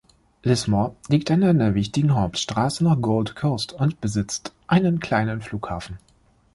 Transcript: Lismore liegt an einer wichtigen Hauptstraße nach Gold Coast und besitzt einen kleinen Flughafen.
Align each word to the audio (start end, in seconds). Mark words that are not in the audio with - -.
Lismore 0.41 0.95
liegt 1.09 1.29
an 1.29 1.43
einer 1.43 1.75
wichtigen 1.75 2.15
Hauptstraße 2.15 2.83
nach 2.83 2.99
Gold 2.99 3.35
Coast 3.35 3.73
und 3.73 4.01
besitzt 4.01 4.51
einen 4.65 4.99
kleinen 4.99 5.41
Flughafen. 5.41 5.99